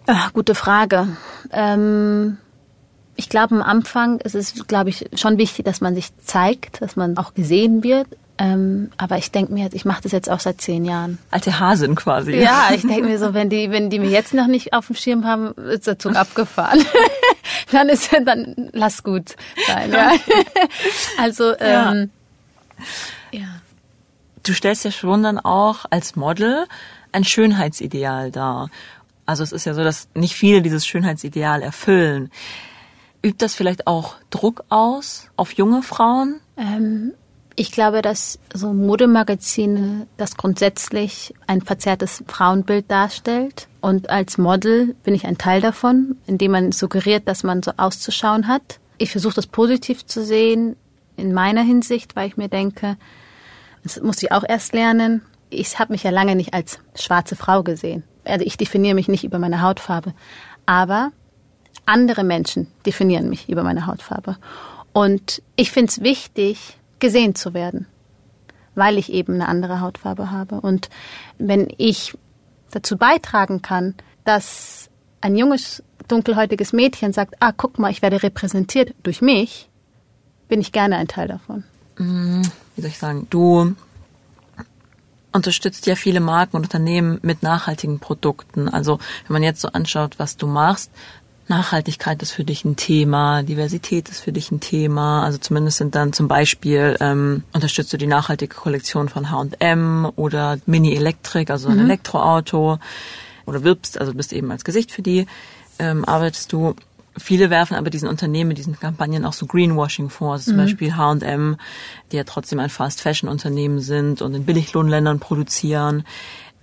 [0.07, 1.09] Ach, gute Frage.
[1.53, 2.39] Ähm,
[3.17, 6.97] ich glaube, am Anfang ist es, glaube ich, schon wichtig, dass man sich zeigt, dass
[6.97, 8.07] man auch gesehen wird.
[8.39, 11.19] Ähm, aber ich denke mir, ich mache das jetzt auch seit zehn Jahren.
[11.31, 12.33] Alte Hasen quasi.
[12.33, 14.97] Ja, ich denke mir so, wenn die, wenn die mir jetzt noch nicht auf dem
[14.97, 16.85] Schirm haben, ist der Zug abgefahren.
[17.73, 19.91] dann ist dann lass gut sein.
[19.91, 20.13] Ja.
[21.19, 22.11] also ähm,
[23.33, 23.41] ja.
[23.41, 23.47] ja.
[24.43, 26.67] Du stellst ja schon dann auch als Model
[27.13, 28.69] ein Schönheitsideal dar.
[29.25, 32.31] Also es ist ja so, dass nicht viele dieses Schönheitsideal erfüllen.
[33.23, 36.41] Übt das vielleicht auch Druck aus auf junge Frauen?
[36.57, 37.13] Ähm,
[37.57, 43.69] ich glaube, dass so Modemagazine das grundsätzlich ein verzerrtes Frauenbild darstellt.
[43.81, 48.47] Und als Model bin ich ein Teil davon, indem man suggeriert, dass man so auszuschauen
[48.47, 48.79] hat.
[48.99, 50.77] Ich versuche das positiv zu sehen
[51.17, 52.99] in meiner Hinsicht, weil ich mir denke,
[53.83, 55.23] das muss ich auch erst lernen.
[55.49, 58.03] Ich habe mich ja lange nicht als schwarze Frau gesehen.
[58.25, 60.13] Also ich definiere mich nicht über meine Hautfarbe.
[60.67, 61.11] Aber
[61.87, 64.37] andere Menschen definieren mich über meine Hautfarbe.
[64.93, 67.87] Und ich finde es wichtig, gesehen zu werden,
[68.75, 70.61] weil ich eben eine andere Hautfarbe habe.
[70.61, 70.89] Und
[71.39, 72.17] wenn ich
[72.71, 78.95] dazu beitragen kann, dass ein junges, dunkelhäutiges Mädchen sagt, ah, guck mal, ich werde repräsentiert
[79.03, 79.69] durch mich,
[80.49, 81.65] bin ich gerne ein Teil davon.
[81.99, 82.43] Mhm.
[82.75, 83.75] Wie soll ich sagen, du
[85.33, 88.69] unterstützt ja viele Marken und Unternehmen mit nachhaltigen Produkten.
[88.69, 90.91] Also wenn man jetzt so anschaut, was du machst,
[91.49, 95.23] Nachhaltigkeit ist für dich ein Thema, Diversität ist für dich ein Thema.
[95.23, 100.59] Also zumindest sind dann zum Beispiel ähm, unterstützt du die nachhaltige Kollektion von H&M oder
[100.67, 101.85] Mini Electric, also ein mhm.
[101.85, 102.79] Elektroauto
[103.47, 105.27] oder wirbst, also bist eben als Gesicht für die
[105.79, 106.75] ähm, arbeitest du.
[107.19, 110.35] Viele werfen aber diesen Unternehmen, diesen Kampagnen auch so Greenwashing vor.
[110.35, 110.65] Also zum mhm.
[110.65, 111.57] Beispiel H&M,
[112.13, 116.05] die ja trotzdem ein Fast-Fashion-Unternehmen sind und in Billiglohnländern produzieren.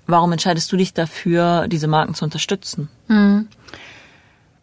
[0.06, 2.90] Warum entscheidest du dich dafür, diese Marken zu unterstützen?
[3.08, 3.48] Mhm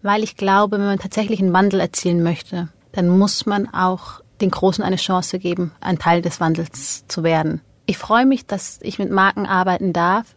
[0.02, 4.50] weil ich glaube, wenn man tatsächlich einen Wandel erzielen möchte, dann muss man auch den
[4.50, 7.60] Großen eine Chance geben, ein Teil des Wandels zu werden.
[7.86, 10.34] Ich freue mich, dass ich mit Marken arbeiten darf,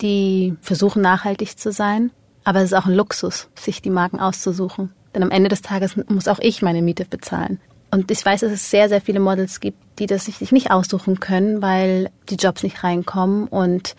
[0.00, 2.10] die versuchen nachhaltig zu sein.
[2.44, 4.92] Aber es ist auch ein Luxus, sich die Marken auszusuchen.
[5.14, 7.60] Denn am Ende des Tages muss auch ich meine Miete bezahlen.
[7.90, 11.20] Und ich weiß, dass es sehr, sehr viele Models gibt, die das sich nicht aussuchen
[11.20, 13.46] können, weil die Jobs nicht reinkommen.
[13.48, 13.96] Und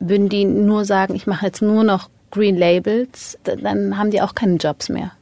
[0.00, 4.34] würden die nur sagen, ich mache jetzt nur noch Green Labels, dann haben die auch
[4.34, 5.12] keine Jobs mehr.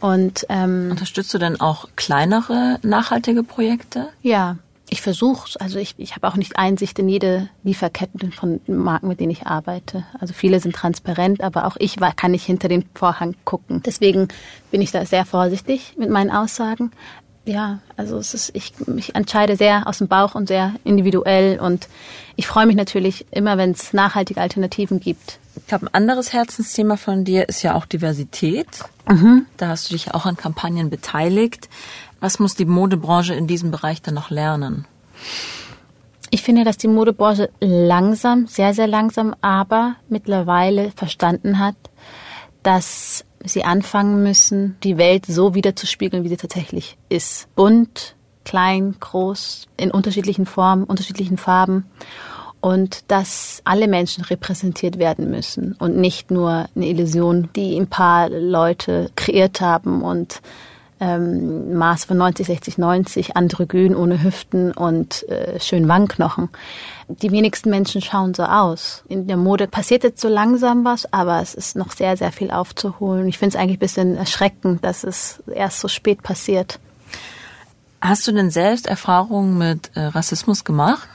[0.00, 4.08] Und ähm, unterstützt du denn auch kleinere nachhaltige Projekte?
[4.22, 4.56] Ja,
[4.92, 9.20] ich versuche Also ich, ich habe auch nicht Einsicht in jede Lieferkette von Marken, mit
[9.20, 10.04] denen ich arbeite.
[10.20, 13.82] Also viele sind transparent, aber auch ich kann nicht hinter den Vorhang gucken.
[13.86, 14.28] Deswegen
[14.70, 16.90] bin ich da sehr vorsichtig mit meinen Aussagen.
[17.44, 21.88] Ja, also es ist, ich, ich entscheide sehr aus dem Bauch und sehr individuell und
[22.36, 25.38] ich freue mich natürlich immer, wenn es nachhaltige Alternativen gibt.
[25.56, 28.68] Ich glaube, ein anderes Herzensthema von dir ist ja auch Diversität.
[29.08, 29.46] Mhm.
[29.56, 31.68] Da hast du dich auch an Kampagnen beteiligt.
[32.20, 34.86] Was muss die Modebranche in diesem Bereich dann noch lernen?
[36.30, 41.74] Ich finde, dass die Modebranche langsam, sehr, sehr langsam, aber mittlerweile verstanden hat,
[42.62, 47.48] dass sie anfangen müssen, die Welt so wiederzuspiegeln, wie sie tatsächlich ist.
[47.54, 51.86] Bunt, klein, groß, in unterschiedlichen Formen, unterschiedlichen Farben.
[52.60, 58.28] Und dass alle Menschen repräsentiert werden müssen und nicht nur eine Illusion, die ein paar
[58.28, 60.40] Leute kreiert haben und
[61.02, 66.48] ähm, Maß von 90, 60, 90, androgyn ohne Hüften und äh, schön Wangenknochen.
[67.08, 69.02] Die wenigsten Menschen schauen so aus.
[69.08, 72.52] In der Mode passiert jetzt so langsam was, aber es ist noch sehr, sehr viel
[72.52, 73.26] aufzuholen.
[73.26, 76.78] Ich finde es eigentlich ein bisschen erschreckend, dass es erst so spät passiert.
[78.00, 81.08] Hast du denn selbst Erfahrungen mit äh, Rassismus gemacht?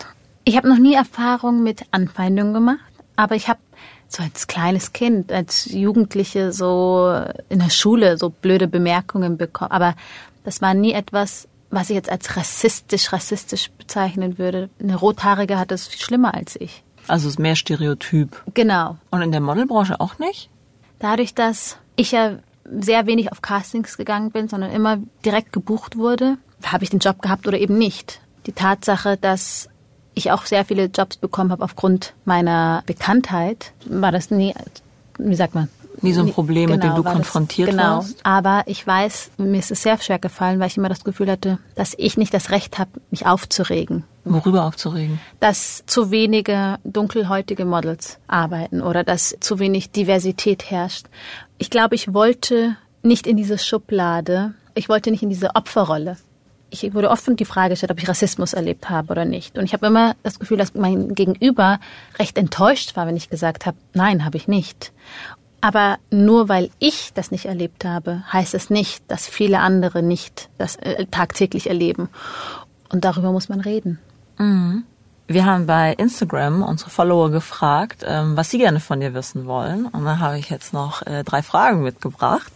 [0.43, 2.79] Ich habe noch nie Erfahrungen mit Anfeindungen gemacht,
[3.15, 3.59] aber ich habe
[4.07, 7.13] so als kleines Kind, als Jugendliche so
[7.49, 9.71] in der Schule so blöde Bemerkungen bekommen.
[9.71, 9.95] Aber
[10.43, 14.69] das war nie etwas, was ich jetzt als rassistisch, rassistisch bezeichnen würde.
[14.81, 16.83] Eine Rothaarige hat es viel schlimmer als ich.
[17.07, 18.41] Also es ist mehr Stereotyp.
[18.53, 18.97] Genau.
[19.11, 20.49] Und in der Modelbranche auch nicht?
[20.99, 22.37] Dadurch, dass ich ja
[22.79, 27.21] sehr wenig auf Castings gegangen bin, sondern immer direkt gebucht wurde, habe ich den Job
[27.21, 28.19] gehabt oder eben nicht.
[28.45, 29.69] Die Tatsache, dass
[30.17, 34.53] ich auch sehr viele Jobs bekommen habe aufgrund meiner Bekanntheit, war das nie,
[35.17, 35.69] wie sagt man?
[36.01, 37.95] Nie so ein Problem, genau, mit dem genau, du konfrontiert das, genau.
[37.95, 38.19] warst?
[38.23, 41.57] Aber ich weiß, mir ist es sehr schwer gefallen, weil ich immer das Gefühl hatte,
[41.73, 44.03] dass ich nicht das Recht habe, mich aufzuregen.
[44.23, 45.19] Worüber aufzuregen?
[45.39, 51.07] Dass zu wenige dunkelhäutige Models arbeiten oder dass zu wenig Diversität herrscht.
[51.57, 56.17] Ich glaube, ich wollte nicht in diese Schublade, ich wollte nicht in diese Opferrolle
[56.69, 59.57] ich wurde oft die Frage gestellt, ob ich Rassismus erlebt habe oder nicht.
[59.57, 61.79] Und ich habe immer das Gefühl, dass mein Gegenüber
[62.19, 64.91] recht enttäuscht war, wenn ich gesagt habe, nein, habe ich nicht.
[65.61, 70.49] Aber nur weil ich das nicht erlebt habe, heißt es nicht, dass viele andere nicht
[70.57, 72.09] das äh, tagtäglich erleben.
[72.89, 73.99] Und darüber muss man reden.
[74.37, 74.83] Mhm.
[75.29, 79.85] Wir haben bei Instagram unsere Follower gefragt, ähm, was sie gerne von dir wissen wollen.
[79.87, 82.51] Und da habe ich jetzt noch äh, drei Fragen mitgebracht.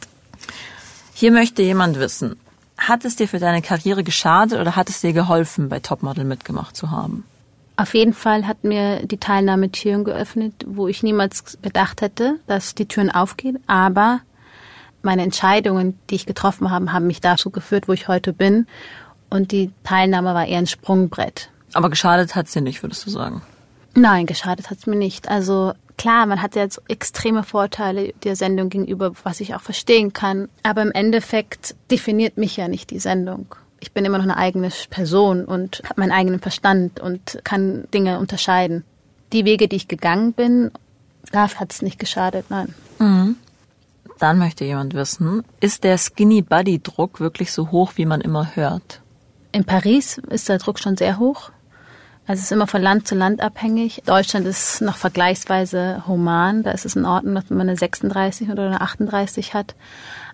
[1.14, 2.40] Hier möchte jemand wissen,
[2.88, 6.76] hat es dir für deine Karriere geschadet oder hat es dir geholfen, bei Topmodel mitgemacht
[6.76, 7.24] zu haben?
[7.78, 12.76] Auf jeden Fall hat mir die Teilnahme Türen geöffnet, wo ich niemals gedacht hätte, dass
[12.76, 13.60] die Türen aufgehen.
[13.68, 14.22] Aber
[15.04, 18.68] meine Entscheidungen, die ich getroffen habe, haben mich dazu geführt, wo ich heute bin.
[19.30, 21.50] Und die Teilnahme war eher ein Sprungbrett.
[21.74, 23.42] Aber geschadet hat es dir nicht, würdest du sagen?
[23.94, 25.30] Nein, geschadet hat es mir nicht.
[25.30, 30.50] Also klar, man hat jetzt extreme Vorteile der Sendung gegenüber, was ich auch verstehen kann.
[30.64, 33.54] Aber im Endeffekt definiert mich ja nicht die Sendung.
[33.80, 38.18] Ich bin immer noch eine eigene Person und habe meinen eigenen Verstand und kann Dinge
[38.18, 38.84] unterscheiden.
[39.32, 40.72] Die Wege, die ich gegangen bin,
[41.32, 42.74] da hat es nicht geschadet, nein.
[42.98, 43.36] Mhm.
[44.18, 48.56] Dann möchte jemand wissen, ist der Skinny Body Druck wirklich so hoch, wie man immer
[48.56, 49.02] hört?
[49.52, 51.52] In Paris ist der Druck schon sehr hoch.
[52.28, 54.04] Also es ist immer von Land zu Land abhängig.
[54.06, 56.64] Deutschland ist noch vergleichsweise human.
[56.64, 59.76] Da ist es in Ordnung, dass man eine 36 oder eine 38 hat.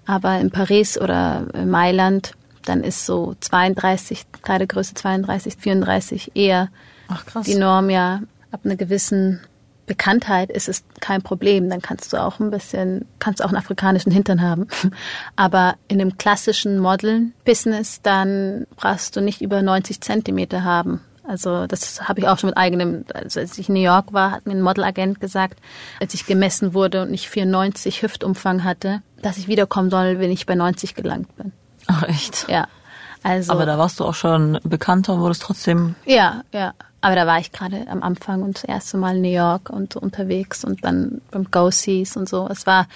[0.06, 2.34] Aber in Paris oder in Mailand,
[2.66, 6.70] dann ist so 32, Kleidergröße 32, 34 eher
[7.08, 7.90] Ach, die Norm.
[7.90, 8.22] Ja,
[8.52, 9.40] ab einer gewissen
[9.86, 11.70] Bekanntheit ist es kein Problem.
[11.70, 14.68] Dann kannst du auch ein bisschen, kannst auch einen afrikanischen Hintern haben.
[15.36, 21.02] Aber in einem klassischen Modeln-Business, dann brauchst du nicht über 90 Zentimeter haben.
[21.28, 24.32] Also das habe ich auch schon mit eigenem, also als ich in New York war,
[24.32, 25.60] hat mir ein Modelagent gesagt,
[26.00, 30.46] als ich gemessen wurde und ich 94 Hüftumfang hatte, dass ich wiederkommen soll, wenn ich
[30.46, 31.52] bei 90 gelangt bin.
[31.88, 32.48] Ach echt?
[32.50, 32.68] Ja.
[33.24, 35.96] Also, Aber da warst du auch schon bekannter und wurdest trotzdem.
[36.06, 36.74] Ja, ja.
[37.00, 39.94] Aber da war ich gerade am Anfang und das erste Mal in New York und
[39.94, 42.48] so unterwegs und dann beim Go-Sees und so.
[42.50, 42.88] Es war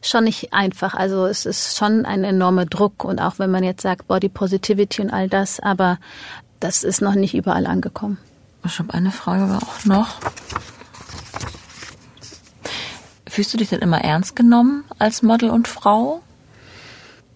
[0.00, 0.94] schon nicht einfach.
[0.94, 5.02] Also es ist schon ein enormer Druck und auch wenn man jetzt sagt Body Positivity
[5.02, 5.98] und all das, aber
[6.62, 8.18] das ist noch nicht überall angekommen.
[8.64, 10.20] Ich habe eine Frage aber auch noch.
[13.26, 16.22] Fühlst du dich denn immer ernst genommen als Model und Frau?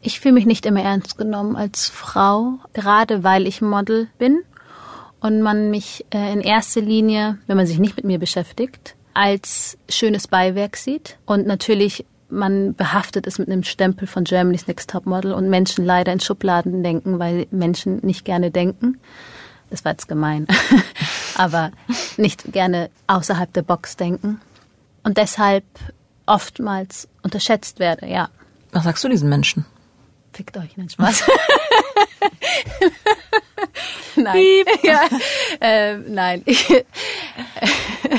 [0.02, 4.42] Ich fühle mich nicht immer ernst genommen als Frau, gerade weil ich Model bin
[5.20, 9.78] und man mich äh, in erster Linie, wenn man sich nicht mit mir beschäftigt, als
[9.88, 15.06] schönes Beiwerk sieht und natürlich man behaftet ist mit einem Stempel von Germany's Next Top
[15.06, 18.98] Model und Menschen leider in Schubladen denken, weil Menschen nicht gerne denken.
[19.70, 20.46] Das war jetzt gemein,
[21.36, 21.72] aber
[22.16, 24.40] nicht gerne außerhalb der Box denken
[25.02, 25.64] und deshalb
[26.26, 28.28] oftmals unterschätzt werde, ja.
[28.72, 29.64] Was sagst du diesen Menschen?
[30.32, 31.24] Fickt euch, nein, Spaß.
[34.16, 34.42] nein.
[34.82, 35.08] Ja,
[35.60, 36.44] äh, nein.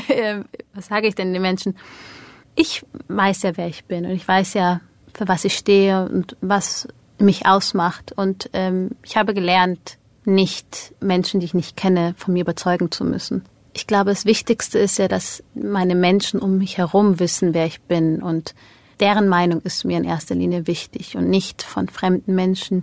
[0.08, 0.40] äh,
[0.74, 1.76] was sage ich denn den Menschen?
[2.60, 4.80] Ich weiß ja, wer ich bin und ich weiß ja,
[5.14, 6.88] für was ich stehe und was
[7.20, 8.10] mich ausmacht.
[8.16, 13.04] Und ähm, ich habe gelernt, nicht Menschen, die ich nicht kenne, von mir überzeugen zu
[13.04, 13.44] müssen.
[13.74, 17.80] Ich glaube, das Wichtigste ist ja, dass meine Menschen um mich herum wissen, wer ich
[17.82, 18.56] bin und
[18.98, 22.82] deren Meinung ist mir in erster Linie wichtig und nicht von fremden Menschen,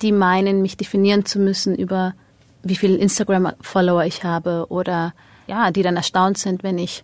[0.00, 2.14] die meinen, mich definieren zu müssen über
[2.62, 5.12] wie viele Instagram-Follower ich habe oder
[5.48, 7.02] ja, die dann erstaunt sind, wenn ich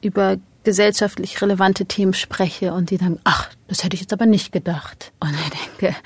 [0.00, 0.36] über
[0.68, 5.12] gesellschaftlich relevante Themen spreche und die dann, ach, das hätte ich jetzt aber nicht gedacht.
[5.18, 5.96] Und ich denke,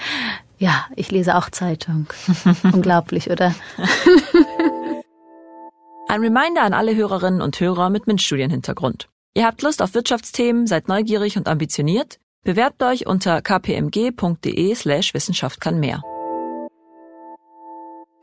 [0.57, 2.07] ja, ich lese auch Zeitung.
[2.73, 3.53] Unglaublich, oder?
[6.07, 9.09] Ein Reminder an alle Hörerinnen und Hörer mit MINT-Studienhintergrund.
[9.35, 12.21] Ihr habt Lust auf Wirtschaftsthemen, seid neugierig und ambitioniert?
[12.45, 16.05] Bewerbt euch unter kpmg.de slash Wissenschaft kann mehr.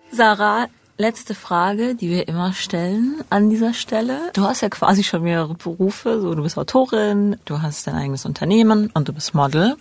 [0.10, 0.68] Sarah,
[1.00, 4.20] letzte Frage, die wir immer stellen an dieser Stelle.
[4.34, 6.20] Du hast ja quasi schon mehrere Berufe.
[6.22, 9.78] So, du bist Autorin, du hast dein eigenes Unternehmen und du bist Model.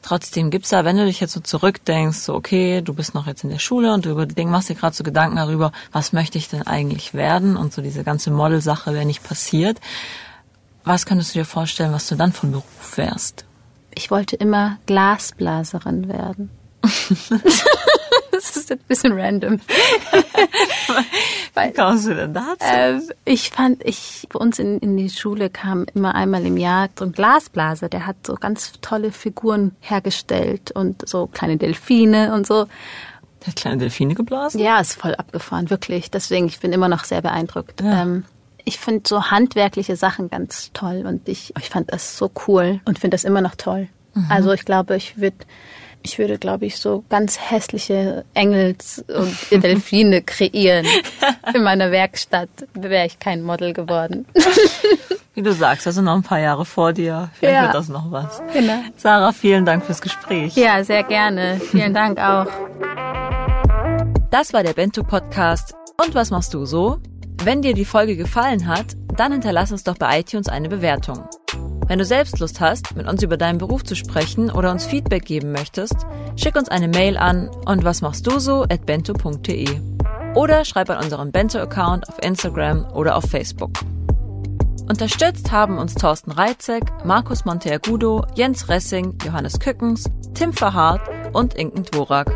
[0.00, 3.44] Trotzdem gibt's da, wenn du dich jetzt so zurückdenkst, so okay, du bist noch jetzt
[3.44, 6.48] in der Schule und du überdenkst, machst dir gerade so Gedanken darüber, was möchte ich
[6.48, 9.78] denn eigentlich werden und so diese ganze Model-Sache wäre nicht passiert.
[10.82, 13.44] Was könntest du dir vorstellen, was du dann von Beruf wärst?
[13.94, 16.50] Ich wollte immer Glasblaserin werden.
[18.38, 19.60] das ist ein bisschen random.
[21.54, 22.58] Wie kommst du denn dazu?
[22.60, 26.88] Äh, ich fand, ich bei uns in, in die Schule kam immer einmal im Jahr
[26.98, 32.46] so ein Glasblaser, der hat so ganz tolle Figuren hergestellt und so kleine Delfine und
[32.46, 32.66] so.
[33.40, 34.60] Der hat kleine Delfine geblasen?
[34.60, 36.10] Ja, ist voll abgefahren, wirklich.
[36.10, 37.80] Deswegen, ich bin immer noch sehr beeindruckt.
[37.80, 38.02] Ja.
[38.02, 38.24] Ähm,
[38.64, 42.98] ich finde so handwerkliche Sachen ganz toll und ich, ich fand das so cool und
[42.98, 43.88] finde das immer noch toll.
[44.14, 44.26] Mhm.
[44.28, 45.36] Also ich glaube, ich würde
[46.02, 50.86] ich würde, glaube ich, so ganz hässliche Engels und Delfine kreieren.
[51.54, 54.26] In meiner Werkstatt wäre ich kein Model geworden.
[55.34, 57.30] Wie du sagst, also noch ein paar Jahre vor dir.
[57.34, 57.62] Vielleicht ja.
[57.62, 58.42] wird das noch was.
[58.52, 58.80] Genau.
[58.96, 60.56] Sarah, vielen Dank fürs Gespräch.
[60.56, 61.60] Ja, sehr gerne.
[61.60, 62.46] Vielen Dank auch.
[64.30, 65.74] Das war der Bento Podcast.
[66.04, 66.98] Und was machst du so?
[67.44, 71.28] Wenn dir die Folge gefallen hat, dann hinterlass uns doch bei iTunes eine Bewertung.
[71.88, 75.24] Wenn du selbst Lust hast, mit uns über deinen Beruf zu sprechen oder uns Feedback
[75.24, 75.96] geben möchtest,
[76.36, 79.80] schick uns eine Mail an und was machst du so at bento.de
[80.34, 83.70] oder schreib an unseren Bento-Account auf Instagram oder auf Facebook.
[84.86, 91.00] Unterstützt haben uns Thorsten Reitzek, Markus Monteagudo, Jens Ressing, Johannes Kückens, Tim Verhardt
[91.32, 92.30] und Inken Dvorak.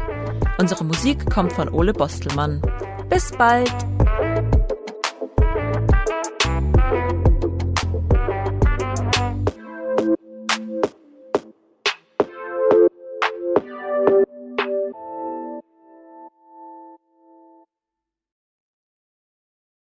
[0.59, 2.63] Unsere Musik kommt von Ole Bostelmann.
[3.09, 3.92] Bis bald!